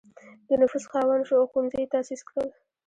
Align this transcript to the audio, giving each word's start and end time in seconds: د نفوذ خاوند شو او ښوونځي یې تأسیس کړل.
د 0.47 0.49
نفوذ 0.61 0.83
خاوند 0.91 1.23
شو 1.27 1.35
او 1.39 1.45
ښوونځي 1.51 1.77
یې 1.81 1.91
تأسیس 1.93 2.21
کړل. 2.27 2.49